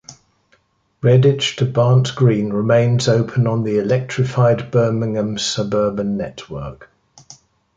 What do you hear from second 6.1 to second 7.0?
network.